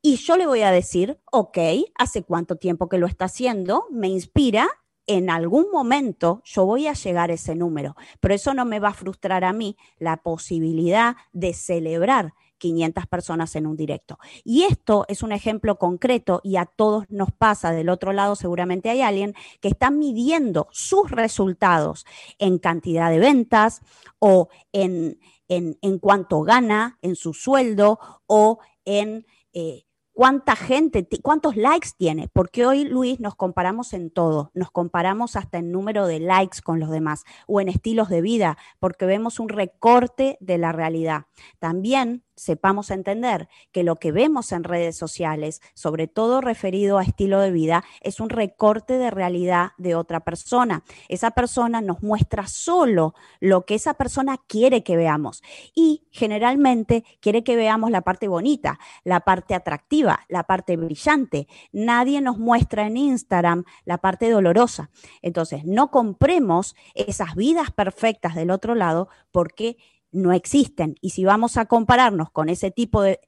Y 0.00 0.16
yo 0.16 0.38
le 0.38 0.46
voy 0.46 0.62
a 0.62 0.70
decir, 0.70 1.20
ok, 1.30 1.58
¿hace 1.94 2.22
cuánto 2.22 2.56
tiempo 2.56 2.88
que 2.88 2.96
lo 2.96 3.06
está 3.06 3.26
haciendo? 3.26 3.84
Me 3.90 4.08
inspira, 4.08 4.66
en 5.06 5.30
algún 5.30 5.70
momento 5.72 6.42
yo 6.44 6.64
voy 6.64 6.86
a 6.86 6.92
llegar 6.92 7.30
a 7.30 7.34
ese 7.34 7.54
número, 7.54 7.96
pero 8.20 8.34
eso 8.34 8.54
no 8.54 8.64
me 8.64 8.80
va 8.80 8.88
a 8.88 8.94
frustrar 8.94 9.44
a 9.44 9.52
mí 9.52 9.76
la 9.98 10.18
posibilidad 10.18 11.16
de 11.32 11.52
celebrar 11.54 12.34
500 12.58 13.06
personas 13.06 13.54
en 13.56 13.66
un 13.66 13.76
directo. 13.76 14.18
Y 14.44 14.64
esto 14.64 15.04
es 15.08 15.22
un 15.22 15.32
ejemplo 15.32 15.78
concreto 15.78 16.40
y 16.42 16.56
a 16.56 16.66
todos 16.66 17.04
nos 17.08 17.32
pasa. 17.32 17.72
Del 17.72 17.88
otro 17.88 18.12
lado 18.12 18.34
seguramente 18.34 18.90
hay 18.90 19.02
alguien 19.02 19.34
que 19.60 19.68
está 19.68 19.90
midiendo 19.90 20.68
sus 20.70 21.10
resultados 21.10 22.06
en 22.38 22.58
cantidad 22.58 23.10
de 23.10 23.18
ventas 23.18 23.82
o 24.18 24.48
en, 24.72 25.18
en, 25.48 25.98
cuánto 25.98 26.42
gana, 26.42 26.98
en 27.02 27.16
su 27.16 27.34
sueldo 27.34 27.98
o 28.26 28.58
en... 28.84 29.26
Eh, 29.52 29.85
cuánta 30.16 30.56
gente, 30.56 31.06
cuántos 31.20 31.56
likes 31.56 31.90
tiene, 31.94 32.28
porque 32.32 32.64
hoy, 32.64 32.84
Luis, 32.84 33.20
nos 33.20 33.34
comparamos 33.34 33.92
en 33.92 34.10
todo, 34.10 34.50
nos 34.54 34.70
comparamos 34.70 35.36
hasta 35.36 35.58
en 35.58 35.70
número 35.70 36.06
de 36.06 36.20
likes 36.20 36.62
con 36.64 36.80
los 36.80 36.88
demás 36.88 37.24
o 37.46 37.60
en 37.60 37.68
estilos 37.68 38.08
de 38.08 38.22
vida, 38.22 38.56
porque 38.78 39.04
vemos 39.04 39.38
un 39.40 39.50
recorte 39.50 40.38
de 40.40 40.56
la 40.56 40.72
realidad. 40.72 41.26
También 41.58 42.24
sepamos 42.36 42.90
entender 42.90 43.48
que 43.72 43.82
lo 43.82 43.96
que 43.96 44.12
vemos 44.12 44.52
en 44.52 44.64
redes 44.64 44.96
sociales, 44.96 45.62
sobre 45.74 46.06
todo 46.06 46.40
referido 46.40 46.98
a 46.98 47.02
estilo 47.02 47.40
de 47.40 47.50
vida, 47.50 47.84
es 48.02 48.20
un 48.20 48.30
recorte 48.30 48.98
de 48.98 49.10
realidad 49.10 49.72
de 49.78 49.94
otra 49.94 50.20
persona. 50.20 50.84
Esa 51.08 51.30
persona 51.32 51.80
nos 51.80 52.02
muestra 52.02 52.46
solo 52.46 53.14
lo 53.40 53.64
que 53.64 53.74
esa 53.74 53.94
persona 53.94 54.38
quiere 54.46 54.82
que 54.82 54.96
veamos 54.96 55.42
y 55.74 56.06
generalmente 56.10 57.04
quiere 57.20 57.42
que 57.42 57.56
veamos 57.56 57.90
la 57.90 58.02
parte 58.02 58.28
bonita, 58.28 58.78
la 59.04 59.20
parte 59.20 59.54
atractiva, 59.54 60.20
la 60.28 60.44
parte 60.44 60.76
brillante. 60.76 61.48
Nadie 61.72 62.20
nos 62.20 62.38
muestra 62.38 62.86
en 62.86 62.96
Instagram 62.96 63.64
la 63.84 63.98
parte 63.98 64.30
dolorosa. 64.30 64.90
Entonces, 65.22 65.64
no 65.64 65.90
compremos 65.90 66.76
esas 66.94 67.34
vidas 67.34 67.70
perfectas 67.70 68.34
del 68.34 68.50
otro 68.50 68.74
lado 68.74 69.08
porque 69.32 69.76
no 70.16 70.32
existen. 70.32 70.96
Y 71.02 71.10
si 71.10 71.24
vamos 71.24 71.58
a 71.58 71.66
compararnos 71.66 72.30
con 72.30 72.48
ese 72.48 72.70
tipo 72.70 73.02
de, 73.02 73.20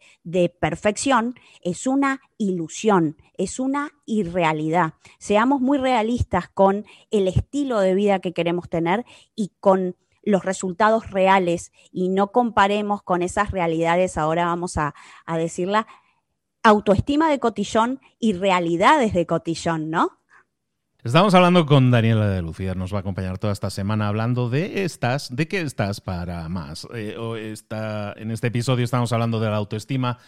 perfección, 0.58 1.34
es 1.60 1.86
una 1.86 2.20
ilusión, 2.38 3.16
es 3.36 3.60
una 3.60 3.90
irrealidad. 4.06 4.94
Seamos 5.18 5.60
muy 5.60 5.76
realistas 5.78 6.48
con 6.48 6.86
el 7.10 7.28
estilo 7.28 7.80
de 7.80 7.94
vida 7.94 8.20
que 8.20 8.32
queremos 8.32 8.70
tener 8.70 9.04
y 9.36 9.52
con 9.60 9.96
los 10.22 10.44
resultados 10.44 11.10
reales 11.10 11.72
y 11.92 12.08
no 12.08 12.32
comparemos 12.32 13.02
con 13.02 13.22
esas 13.22 13.50
realidades, 13.50 14.16
ahora 14.16 14.46
vamos 14.46 14.76
a, 14.78 14.94
a 15.26 15.38
decirla, 15.38 15.86
autoestima 16.62 17.30
de 17.30 17.38
cotillón 17.38 18.00
y 18.18 18.32
realidades 18.32 19.12
de 19.12 19.26
cotillón, 19.26 19.90
¿no? 19.90 20.18
Estamos 21.08 21.32
hablando 21.32 21.64
con 21.64 21.90
Daniela 21.90 22.28
de 22.28 22.42
Lucía, 22.42 22.74
nos 22.74 22.92
va 22.92 22.98
a 22.98 23.00
acompañar 23.00 23.38
toda 23.38 23.54
esta 23.54 23.70
semana 23.70 24.08
hablando 24.08 24.50
de 24.50 24.84
estas, 24.84 25.34
de 25.34 25.48
qué 25.48 25.62
estás 25.62 26.02
para 26.02 26.46
más. 26.50 26.86
Eh, 26.94 27.16
en 28.16 28.30
este 28.30 28.48
episodio 28.48 28.84
estamos 28.84 29.10
hablando 29.14 29.40
de 29.40 29.48
la 29.48 29.56
autoestima 29.56 30.18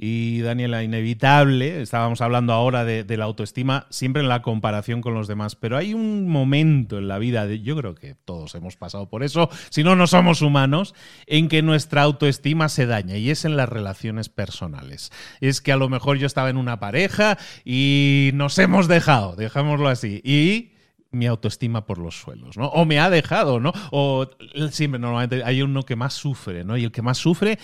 y 0.00 0.42
Daniela, 0.42 0.84
inevitable, 0.84 1.82
estábamos 1.82 2.20
hablando 2.20 2.52
ahora 2.52 2.84
de, 2.84 3.16
la 3.16 3.24
autoestima, 3.24 3.88
siempre 3.90 4.22
en 4.22 4.28
la 4.28 4.42
comparación 4.42 5.00
con 5.00 5.12
los 5.12 5.26
demás, 5.26 5.56
pero 5.56 5.76
hay 5.76 5.92
un 5.92 6.28
momento 6.28 6.98
en 6.98 7.08
la 7.08 7.18
vida, 7.18 7.48
de, 7.48 7.62
yo 7.62 7.76
creo 7.76 7.96
que 7.96 8.14
todos 8.14 8.54
hemos 8.54 8.76
pasado 8.76 9.08
por 9.08 9.24
eso, 9.24 9.50
si 9.70 9.82
no, 9.82 9.96
no 9.96 10.06
somos 10.06 10.40
humanos, 10.40 10.94
en 11.26 11.48
que 11.48 11.62
nuestra 11.62 12.02
autoestima 12.02 12.68
se 12.68 12.86
daña 12.86 13.16
y 13.16 13.30
es 13.30 13.44
en 13.44 13.56
las 13.56 13.68
relaciones 13.68 14.28
personales. 14.28 15.10
Es 15.40 15.60
que 15.60 15.72
a 15.72 15.76
lo 15.76 15.88
mejor 15.88 16.16
yo 16.16 16.28
estaba 16.28 16.48
en 16.48 16.58
una 16.58 16.78
pareja 16.78 17.36
y 17.64 18.30
nos 18.34 18.56
hemos 18.60 18.86
dejado, 18.86 19.34
dejámoslo 19.34 19.88
así, 19.88 20.20
y 20.22 20.78
mi 21.10 21.26
autoestima 21.26 21.86
por 21.86 21.98
los 21.98 22.20
suelos, 22.20 22.56
¿no? 22.56 22.66
O 22.68 22.84
me 22.84 23.00
ha 23.00 23.08
dejado, 23.08 23.60
¿no? 23.60 23.72
O 23.90 24.28
siempre 24.70 25.00
normalmente 25.00 25.42
hay 25.42 25.62
uno 25.62 25.82
que 25.84 25.96
más 25.96 26.12
sufre, 26.14 26.64
¿no? 26.64 26.76
Y 26.76 26.84
el 26.84 26.92
que 26.92 27.02
más 27.02 27.18
sufre 27.18 27.58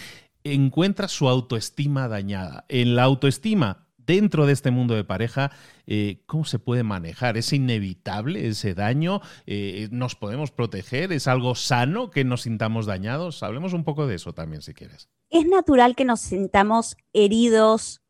encuentra 0.45 1.09
su 1.09 1.29
autoestima 1.29 2.09
dañada. 2.09 2.67
En 2.69 2.95
la 2.95 3.03
autoestima 3.03 3.85
dentro 3.97 4.47
de 4.47 4.53
este 4.53 4.71
mundo 4.71 4.95
de 4.95 5.05
pareja, 5.05 5.51
eh, 5.87 6.23
¿cómo 6.27 6.45
se 6.45 6.59
puede 6.59 6.83
manejar? 6.83 7.37
¿Es 7.37 7.53
inevitable 7.53 8.47
ese 8.47 8.75
daño? 8.75 9.21
Eh, 9.47 9.89
¿Nos 9.91 10.15
podemos 10.15 10.51
proteger? 10.51 11.13
¿Es 11.13 11.27
algo 11.27 11.55
sano 11.55 12.11
que 12.11 12.25
nos 12.25 12.43
sintamos 12.43 12.87
dañados? 12.87 13.43
Hablemos 13.43 13.73
un 13.73 13.85
poco 13.85 14.07
de 14.07 14.17
eso 14.17 14.33
también, 14.35 14.63
si 14.63 14.75
quieres. 14.75 15.09
Es 15.31 15.47
natural 15.47 15.97
que 15.97 16.05
nos 16.05 16.21
sintamos 16.21 16.97
heridos, 17.13 18.03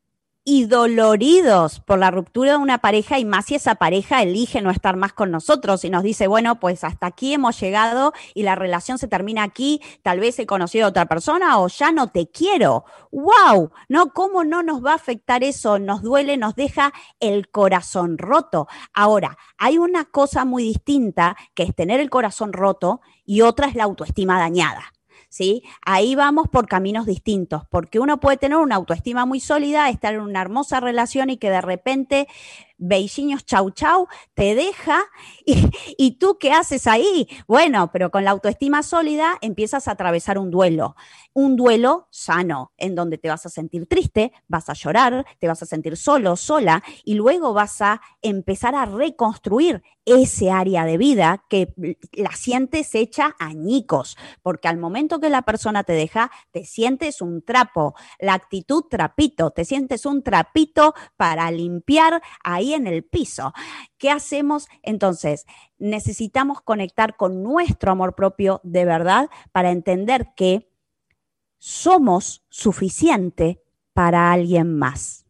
y 0.46 0.66
doloridos 0.66 1.80
por 1.80 1.98
la 1.98 2.10
ruptura 2.10 2.52
de 2.52 2.58
una 2.58 2.78
pareja 2.78 3.18
y 3.18 3.24
más 3.24 3.46
si 3.46 3.54
esa 3.54 3.76
pareja 3.76 4.22
elige 4.22 4.60
no 4.60 4.70
estar 4.70 4.94
más 4.96 5.14
con 5.14 5.30
nosotros 5.30 5.84
y 5.84 5.90
nos 5.90 6.02
dice, 6.02 6.26
bueno, 6.26 6.60
pues 6.60 6.84
hasta 6.84 7.06
aquí 7.06 7.32
hemos 7.32 7.58
llegado 7.58 8.12
y 8.34 8.42
la 8.42 8.54
relación 8.54 8.98
se 8.98 9.08
termina 9.08 9.42
aquí, 9.42 9.80
tal 10.02 10.20
vez 10.20 10.38
he 10.38 10.46
conocido 10.46 10.84
a 10.84 10.90
otra 10.90 11.06
persona 11.06 11.58
o 11.58 11.68
ya 11.68 11.92
no 11.92 12.08
te 12.08 12.28
quiero. 12.28 12.84
¡Wow! 13.10 13.70
¿No? 13.88 14.12
¿Cómo 14.12 14.44
no 14.44 14.62
nos 14.62 14.84
va 14.84 14.92
a 14.92 14.96
afectar 14.96 15.42
eso? 15.42 15.78
Nos 15.78 16.02
duele, 16.02 16.36
nos 16.36 16.54
deja 16.54 16.92
el 17.20 17.48
corazón 17.48 18.18
roto. 18.18 18.68
Ahora, 18.92 19.38
hay 19.56 19.78
una 19.78 20.04
cosa 20.04 20.44
muy 20.44 20.64
distinta 20.64 21.36
que 21.54 21.62
es 21.62 21.74
tener 21.74 22.00
el 22.00 22.10
corazón 22.10 22.52
roto 22.52 23.00
y 23.24 23.40
otra 23.40 23.66
es 23.66 23.76
la 23.76 23.84
autoestima 23.84 24.38
dañada. 24.38 24.93
¿Sí? 25.34 25.64
Ahí 25.84 26.14
vamos 26.14 26.46
por 26.48 26.68
caminos 26.68 27.06
distintos, 27.06 27.64
porque 27.68 27.98
uno 27.98 28.20
puede 28.20 28.36
tener 28.36 28.56
una 28.58 28.76
autoestima 28.76 29.26
muy 29.26 29.40
sólida, 29.40 29.88
estar 29.88 30.14
en 30.14 30.20
una 30.20 30.40
hermosa 30.40 30.78
relación 30.78 31.28
y 31.28 31.38
que 31.38 31.50
de 31.50 31.60
repente 31.60 32.28
beijinhos 32.78 33.44
chau 33.44 33.70
chau, 33.70 34.08
te 34.34 34.54
deja 34.54 35.02
y, 35.44 36.12
tú 36.18 36.38
qué 36.38 36.52
haces 36.52 36.86
ahí? 36.86 37.28
Bueno, 37.46 37.90
pero 37.92 38.10
con 38.10 38.24
la 38.24 38.30
autoestima 38.30 38.82
sólida 38.82 39.38
empiezas 39.40 39.88
a 39.88 39.92
atravesar 39.92 40.38
un 40.38 40.50
duelo, 40.50 40.96
un 41.32 41.56
duelo 41.56 42.08
sano, 42.10 42.72
en 42.76 42.94
donde 42.94 43.18
te 43.18 43.28
vas 43.28 43.46
a 43.46 43.48
sentir 43.48 43.86
triste, 43.86 44.32
vas 44.48 44.68
a 44.68 44.74
llorar, 44.74 45.26
te 45.38 45.48
vas 45.48 45.62
a 45.62 45.66
sentir 45.66 45.96
solo, 45.96 46.36
sola 46.36 46.82
y 47.04 47.14
luego 47.14 47.52
vas 47.52 47.80
a 47.80 48.00
empezar 48.22 48.74
a 48.74 48.86
reconstruir 48.86 49.82
ese 50.06 50.50
área 50.50 50.84
de 50.84 50.98
vida 50.98 51.44
que 51.48 51.72
la 52.12 52.32
sientes 52.32 52.94
hecha 52.94 53.34
añicos, 53.38 54.16
porque 54.42 54.68
al 54.68 54.76
momento 54.76 55.18
que 55.18 55.30
la 55.30 55.42
persona 55.42 55.82
te 55.84 55.94
deja, 55.94 56.30
te 56.50 56.64
sientes 56.64 57.22
un 57.22 57.42
trapo, 57.42 57.94
la 58.18 58.34
actitud 58.34 58.84
trapito, 58.90 59.50
te 59.50 59.64
sientes 59.64 60.04
un 60.04 60.22
trapito 60.22 60.94
para 61.16 61.50
limpiar 61.50 62.22
ahí 62.42 62.63
en 62.72 62.86
el 62.86 63.04
piso. 63.04 63.52
¿Qué 63.98 64.10
hacemos? 64.10 64.68
Entonces, 64.82 65.44
necesitamos 65.78 66.62
conectar 66.62 67.16
con 67.16 67.42
nuestro 67.42 67.92
amor 67.92 68.14
propio 68.14 68.60
de 68.64 68.84
verdad 68.84 69.28
para 69.52 69.70
entender 69.70 70.28
que 70.34 70.70
somos 71.58 72.44
suficiente 72.48 73.62
para 73.92 74.32
alguien 74.32 74.76
más. 74.78 75.24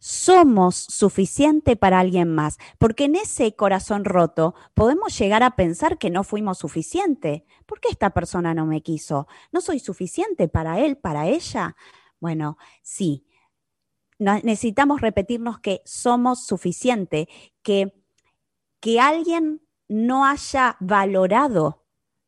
Somos 0.00 0.76
suficiente 0.76 1.76
para 1.76 1.98
alguien 1.98 2.34
más, 2.34 2.58
porque 2.78 3.04
en 3.04 3.16
ese 3.16 3.54
corazón 3.54 4.04
roto 4.04 4.54
podemos 4.74 5.18
llegar 5.18 5.42
a 5.42 5.56
pensar 5.56 5.98
que 5.98 6.10
no 6.10 6.24
fuimos 6.24 6.58
suficiente. 6.58 7.44
¿Por 7.66 7.80
qué 7.80 7.88
esta 7.90 8.10
persona 8.10 8.54
no 8.54 8.64
me 8.64 8.80
quiso? 8.82 9.26
¿No 9.52 9.60
soy 9.60 9.80
suficiente 9.80 10.48
para 10.48 10.80
él, 10.80 10.96
para 10.96 11.26
ella? 11.26 11.76
Bueno, 12.20 12.58
sí, 12.82 13.26
necesitamos 14.18 15.00
repetirnos 15.00 15.60
que 15.60 15.82
somos 15.84 16.44
suficiente, 16.44 17.28
que, 17.62 17.92
que 18.80 19.00
alguien 19.00 19.62
no 19.88 20.26
haya 20.26 20.76
valorado 20.80 21.84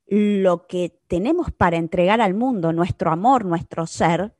lo 0.06 0.66
que 0.66 1.00
tenemos 1.06 1.52
para 1.52 1.76
entregar 1.76 2.20
al 2.20 2.34
mundo, 2.34 2.72
nuestro 2.72 3.10
amor, 3.10 3.44
nuestro 3.44 3.86
ser, 3.86 4.34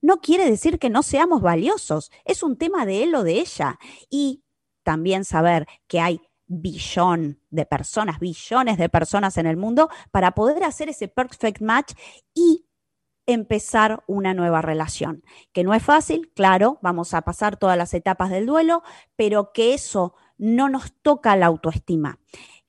no 0.00 0.20
quiere 0.20 0.50
decir 0.50 0.78
que 0.78 0.90
no 0.90 1.02
seamos 1.02 1.40
valiosos. 1.40 2.10
Es 2.24 2.42
un 2.42 2.56
tema 2.56 2.84
de 2.84 3.04
él 3.04 3.14
o 3.14 3.22
de 3.22 3.38
ella. 3.40 3.78
Y 4.10 4.42
también 4.82 5.24
saber 5.24 5.66
que 5.86 6.00
hay 6.00 6.20
billón 6.46 7.40
de 7.50 7.64
personas, 7.64 8.18
billones 8.18 8.76
de 8.78 8.88
personas 8.88 9.38
en 9.38 9.46
el 9.46 9.56
mundo 9.56 9.88
para 10.10 10.32
poder 10.32 10.64
hacer 10.64 10.88
ese 10.88 11.08
perfect 11.08 11.62
match 11.62 11.92
y 12.34 12.66
empezar 13.34 14.02
una 14.06 14.34
nueva 14.34 14.62
relación. 14.62 15.22
Que 15.52 15.64
no 15.64 15.74
es 15.74 15.82
fácil, 15.82 16.30
claro, 16.34 16.78
vamos 16.82 17.14
a 17.14 17.22
pasar 17.22 17.56
todas 17.56 17.76
las 17.76 17.94
etapas 17.94 18.30
del 18.30 18.46
duelo, 18.46 18.82
pero 19.16 19.52
que 19.52 19.74
eso 19.74 20.14
no 20.38 20.68
nos 20.68 20.92
toca 21.02 21.36
la 21.36 21.46
autoestima. 21.46 22.18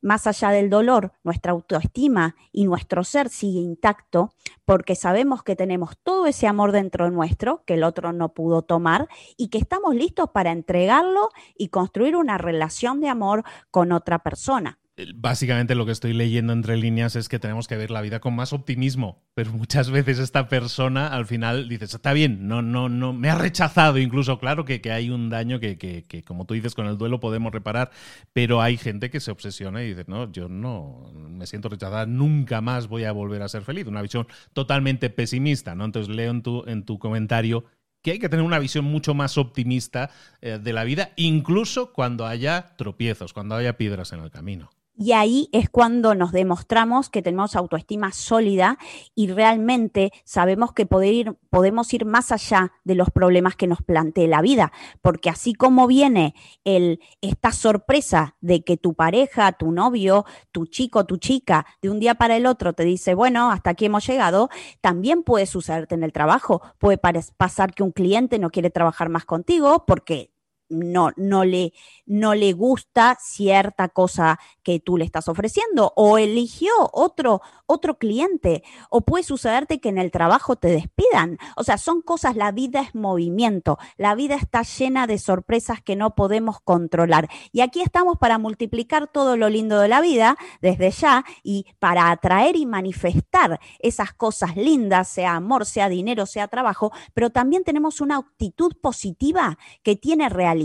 Más 0.04 0.28
allá 0.28 0.50
del 0.50 0.70
dolor, 0.70 1.14
nuestra 1.24 1.54
autoestima 1.54 2.36
y 2.52 2.66
nuestro 2.66 3.06
ser 3.06 3.30
sigue 3.30 3.60
intacto 3.60 4.34
porque 4.66 4.96
sabemos 4.96 5.44
que 5.44 5.56
tenemos 5.56 5.98
todo 6.04 6.26
ese 6.26 6.46
amor 6.46 6.74
dentro 6.74 7.10
nuestro 7.10 7.64
que 7.66 7.76
el 7.76 7.84
otro 7.84 8.12
no 8.12 8.34
pudo 8.34 8.64
tomar 8.64 9.08
y 9.38 9.48
que 9.48 9.60
estamos 9.60 9.96
listos 9.96 10.30
para 10.32 10.52
entregarlo 10.52 11.30
y 11.58 11.70
construir 11.70 12.18
una 12.18 12.38
relación 12.38 13.00
de 13.00 13.08
amor 13.08 13.44
con 13.72 13.94
otra 13.94 14.20
persona. 14.20 14.78
Básicamente 15.16 15.74
lo 15.74 15.88
que 15.88 15.92
estoy 15.92 16.14
leyendo 16.14 16.54
entre 16.54 16.78
líneas 16.78 17.16
es 17.16 17.28
que 17.28 17.40
tenemos 17.40 17.68
que 17.68 17.78
ver 17.78 17.90
la 17.90 18.02
vida 18.02 18.20
con 18.20 18.36
más 18.36 18.54
optimismo, 18.54 19.24
pero 19.34 19.52
muchas 19.52 19.90
veces 19.90 20.20
esta 20.20 20.48
persona 20.48 21.08
al 21.08 21.26
final 21.26 21.68
dices, 21.68 21.96
está 21.96 22.14
bien, 22.14 22.48
no, 22.48 22.62
no, 22.62 22.90
no, 22.90 23.12
me 23.12 23.32
ha 23.32 23.36
rechazado 23.36 23.98
incluso, 23.98 24.38
claro 24.38 24.66
que, 24.66 24.82
que 24.82 24.92
hay 24.92 25.10
un 25.10 25.32
daño 25.32 25.60
que, 25.60 25.80
que, 25.80 26.04
que, 26.04 26.22
como 26.22 26.46
tú 26.46 26.54
dices, 26.54 26.76
con 26.76 26.86
el 26.86 27.00
duelo 27.00 27.20
podemos 27.20 27.52
reparar, 27.52 27.90
pero 28.34 28.62
hay 28.62 28.78
gente 28.78 29.10
que 29.10 29.20
se 29.20 29.32
obsesiona 29.32 29.82
y 29.82 29.90
dice, 29.90 30.06
no, 30.08 30.32
yo 30.32 30.48
no 30.48 31.12
me 31.16 31.48
siento 31.48 31.70
rechazada, 31.70 32.06
nunca 32.06 32.62
más 32.62 32.88
voy 32.88 33.06
a 33.06 33.12
volver 33.12 33.42
a 33.42 33.50
ser 33.50 33.64
feliz, 33.64 33.88
una 33.88 34.04
visión 34.04 34.28
totalmente 34.54 35.10
pesimista, 35.10 35.74
¿no? 35.74 35.86
Entonces 35.86 36.16
leo 36.16 36.30
en 36.30 36.44
tu, 36.44 36.66
en 36.68 36.86
tu 36.86 37.00
comentario 37.00 37.66
que 38.04 38.12
hay 38.12 38.20
que 38.20 38.30
tener 38.30 38.46
una 38.46 38.60
visión 38.60 38.86
mucho 38.86 39.16
más 39.16 39.40
optimista 39.40 40.12
eh, 40.42 40.60
de 40.62 40.74
la 40.74 40.84
vida, 40.84 41.14
incluso 41.16 41.94
cuando 41.94 42.28
haya 42.28 42.76
tropiezos, 42.78 43.34
cuando 43.34 43.56
haya 43.56 43.76
piedras 43.78 44.14
en 44.14 44.20
el 44.20 44.30
camino. 44.30 44.70
Y 44.96 45.14
ahí 45.14 45.50
es 45.52 45.70
cuando 45.70 46.14
nos 46.14 46.32
demostramos 46.32 47.10
que 47.10 47.24
tenemos 47.24 47.56
autoestima 47.56 48.12
sólida 48.12 48.78
y 49.16 49.32
realmente 49.32 50.12
sabemos 50.24 50.72
que 50.72 50.88
ir, 51.04 51.36
podemos 51.50 51.92
ir 51.96 52.06
más 52.06 52.32
allá 52.32 52.72
de 52.84 52.94
los 52.94 53.10
problemas 53.10 53.56
que 53.56 53.66
nos 53.66 53.82
plantee 53.82 54.28
la 54.28 54.42
vida. 54.42 54.72
Porque 55.02 55.32
así 55.32 55.56
como 55.56 55.88
viene 55.88 56.36
el, 56.64 57.00
esta 57.22 57.52
sorpresa 57.52 58.36
de 58.40 58.64
que 58.64 58.78
tu 58.78 58.94
pareja, 58.94 59.54
tu 59.54 59.72
novio, 59.72 60.26
tu 60.52 60.68
chico, 60.68 61.06
tu 61.06 61.18
chica, 61.18 61.66
de 61.82 61.90
un 61.90 62.00
día 62.00 62.14
para 62.14 62.38
el 62.38 62.46
otro 62.46 62.74
te 62.74 62.84
dice, 62.84 63.16
bueno, 63.16 63.52
hasta 63.52 63.72
aquí 63.72 63.86
hemos 63.86 64.06
llegado, 64.06 64.50
también 64.82 65.24
puede 65.24 65.48
sucederte 65.48 65.96
en 65.96 66.04
el 66.04 66.14
trabajo. 66.14 66.62
Puede 66.78 67.00
pasar 67.00 67.74
que 67.74 67.82
un 67.82 67.92
cliente 67.92 68.38
no 68.38 68.52
quiere 68.52 68.70
trabajar 68.70 69.10
más 69.10 69.26
contigo 69.26 69.86
porque 69.88 70.33
no, 70.70 71.12
no, 71.18 71.46
le, 71.46 71.74
no 72.06 72.34
le 72.36 72.54
gusta 72.54 73.18
cierta 73.22 73.90
cosa 73.90 74.40
que 74.64 74.80
tú 74.80 74.98
le 74.98 75.06
estás 75.06 75.28
ofreciendo 75.28 75.94
o 75.96 76.18
eligió 76.18 76.72
otro, 76.92 77.42
otro 77.66 77.98
cliente 77.98 78.64
o 78.90 79.02
puede 79.02 79.24
sucederte 79.24 79.80
que 79.80 79.90
en 79.90 79.98
el 79.98 80.12
trabajo 80.12 80.56
te 80.56 80.70
despidan. 80.70 81.38
O 81.56 81.64
sea, 81.64 81.78
son 81.78 82.02
cosas, 82.02 82.36
la 82.36 82.52
vida 82.52 82.82
es 82.82 82.96
movimiento, 82.96 83.78
la 83.98 84.16
vida 84.16 84.36
está 84.36 84.64
llena 84.64 85.08
de 85.08 85.20
sorpresas 85.20 85.82
que 85.82 85.96
no 85.96 86.16
podemos 86.16 86.60
controlar. 86.62 87.30
Y 87.52 87.62
aquí 87.62 87.82
estamos 87.82 88.18
para 88.18 88.38
multiplicar 88.38 89.08
todo 89.08 89.38
lo 89.38 89.50
lindo 89.50 89.80
de 89.80 89.88
la 89.88 90.02
vida 90.02 90.38
desde 90.62 90.92
ya 90.92 91.26
y 91.44 91.66
para 91.80 92.10
atraer 92.10 92.56
y 92.56 92.66
manifestar 92.66 93.60
esas 93.80 94.14
cosas 94.14 94.56
lindas, 94.56 95.08
sea 95.08 95.36
amor, 95.36 95.66
sea 95.66 95.90
dinero, 95.90 96.26
sea 96.26 96.48
trabajo, 96.48 96.92
pero 97.14 97.30
también 97.30 97.64
tenemos 97.64 98.02
una 98.02 98.18
actitud 98.18 98.74
positiva 98.82 99.58
que 99.84 99.96
tiene 99.96 100.30
realidad 100.30 100.63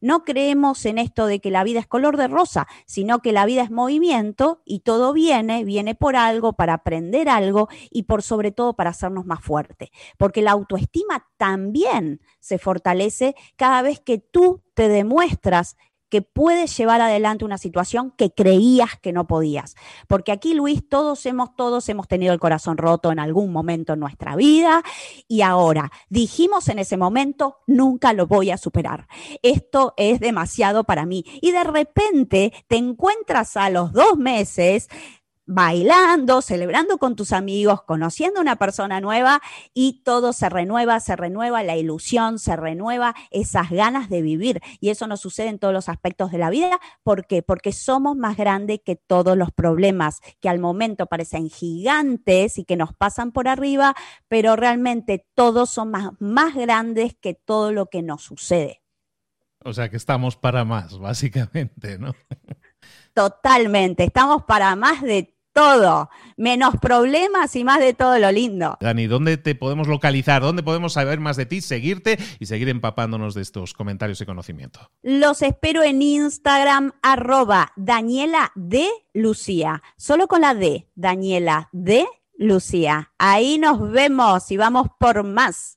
no 0.00 0.24
creemos 0.24 0.84
en 0.86 0.98
esto 0.98 1.26
de 1.26 1.40
que 1.40 1.50
la 1.50 1.64
vida 1.64 1.80
es 1.80 1.86
color 1.86 2.16
de 2.16 2.28
rosa, 2.28 2.66
sino 2.86 3.20
que 3.20 3.32
la 3.32 3.46
vida 3.46 3.62
es 3.62 3.70
movimiento 3.70 4.62
y 4.64 4.80
todo 4.80 5.12
viene, 5.12 5.64
viene 5.64 5.94
por 5.94 6.16
algo, 6.16 6.54
para 6.54 6.74
aprender 6.74 7.28
algo 7.28 7.68
y 7.90 8.04
por 8.04 8.22
sobre 8.22 8.52
todo 8.52 8.74
para 8.74 8.90
hacernos 8.90 9.26
más 9.26 9.42
fuertes. 9.42 9.90
Porque 10.18 10.42
la 10.42 10.52
autoestima 10.52 11.26
también 11.36 12.20
se 12.38 12.58
fortalece 12.58 13.34
cada 13.56 13.82
vez 13.82 14.00
que 14.00 14.18
tú 14.18 14.62
te 14.74 14.88
demuestras 14.88 15.76
que 16.10 16.22
puedes 16.22 16.76
llevar 16.76 17.00
adelante 17.00 17.44
una 17.44 17.56
situación 17.56 18.12
que 18.16 18.32
creías 18.32 18.98
que 19.00 19.12
no 19.12 19.26
podías. 19.26 19.76
Porque 20.08 20.32
aquí, 20.32 20.54
Luis, 20.54 20.86
todos 20.88 21.24
hemos, 21.26 21.54
todos 21.56 21.88
hemos 21.88 22.08
tenido 22.08 22.34
el 22.34 22.40
corazón 22.40 22.76
roto 22.76 23.12
en 23.12 23.18
algún 23.18 23.52
momento 23.52 23.94
en 23.94 24.00
nuestra 24.00 24.36
vida 24.36 24.82
y 25.28 25.42
ahora 25.42 25.90
dijimos 26.08 26.68
en 26.68 26.80
ese 26.80 26.96
momento, 26.96 27.58
nunca 27.66 28.12
lo 28.12 28.26
voy 28.26 28.50
a 28.50 28.58
superar. 28.58 29.06
Esto 29.42 29.94
es 29.96 30.20
demasiado 30.20 30.84
para 30.84 31.06
mí. 31.06 31.24
Y 31.40 31.52
de 31.52 31.64
repente 31.64 32.52
te 32.68 32.76
encuentras 32.76 33.56
a 33.56 33.70
los 33.70 33.92
dos 33.92 34.16
meses 34.18 34.88
bailando, 35.52 36.42
celebrando 36.42 36.98
con 36.98 37.16
tus 37.16 37.32
amigos, 37.32 37.82
conociendo 37.82 38.38
a 38.38 38.42
una 38.42 38.54
persona 38.54 39.00
nueva 39.00 39.42
y 39.74 40.02
todo 40.04 40.32
se 40.32 40.48
renueva, 40.48 41.00
se 41.00 41.16
renueva 41.16 41.64
la 41.64 41.76
ilusión, 41.76 42.38
se 42.38 42.54
renueva 42.54 43.16
esas 43.32 43.68
ganas 43.68 44.08
de 44.08 44.22
vivir. 44.22 44.60
Y 44.78 44.90
eso 44.90 45.08
nos 45.08 45.20
sucede 45.20 45.48
en 45.48 45.58
todos 45.58 45.74
los 45.74 45.88
aspectos 45.88 46.30
de 46.30 46.38
la 46.38 46.50
vida. 46.50 46.78
¿Por 47.02 47.26
qué? 47.26 47.42
Porque 47.42 47.72
somos 47.72 48.16
más 48.16 48.36
grandes 48.36 48.80
que 48.84 48.94
todos 48.94 49.36
los 49.36 49.50
problemas 49.50 50.20
que 50.40 50.48
al 50.48 50.60
momento 50.60 51.06
parecen 51.06 51.50
gigantes 51.50 52.56
y 52.56 52.64
que 52.64 52.76
nos 52.76 52.94
pasan 52.94 53.32
por 53.32 53.48
arriba, 53.48 53.96
pero 54.28 54.54
realmente 54.54 55.26
todos 55.34 55.68
son 55.70 55.90
más, 55.90 56.12
más 56.20 56.54
grandes 56.54 57.16
que 57.20 57.34
todo 57.34 57.72
lo 57.72 57.86
que 57.86 58.02
nos 58.02 58.22
sucede. 58.22 58.82
O 59.64 59.72
sea 59.72 59.88
que 59.88 59.96
estamos 59.96 60.36
para 60.36 60.64
más, 60.64 60.96
básicamente, 60.96 61.98
¿no? 61.98 62.14
Totalmente, 63.14 64.04
estamos 64.04 64.44
para 64.44 64.76
más 64.76 65.02
de 65.02 65.39
todo, 65.52 66.10
menos 66.36 66.74
problemas 66.80 67.54
y 67.56 67.64
más 67.64 67.80
de 67.80 67.94
todo 67.94 68.18
lo 68.18 68.30
lindo. 68.32 68.76
Dani, 68.80 69.06
¿dónde 69.06 69.36
te 69.36 69.54
podemos 69.54 69.88
localizar? 69.88 70.42
¿Dónde 70.42 70.62
podemos 70.62 70.92
saber 70.92 71.20
más 71.20 71.36
de 71.36 71.46
ti, 71.46 71.60
seguirte 71.60 72.18
y 72.38 72.46
seguir 72.46 72.68
empapándonos 72.68 73.34
de 73.34 73.42
estos 73.42 73.74
comentarios 73.74 74.20
y 74.20 74.26
conocimiento? 74.26 74.90
Los 75.02 75.42
espero 75.42 75.82
en 75.82 76.02
Instagram, 76.02 76.92
arroba 77.02 77.72
Daniela 77.76 78.52
de 78.54 78.88
Lucía, 79.12 79.82
solo 79.96 80.28
con 80.28 80.42
la 80.42 80.54
D, 80.54 80.88
Daniela 80.94 81.68
de 81.72 82.06
Lucía. 82.36 83.12
Ahí 83.18 83.58
nos 83.58 83.90
vemos 83.90 84.50
y 84.50 84.56
vamos 84.56 84.88
por 84.98 85.24
más. 85.24 85.76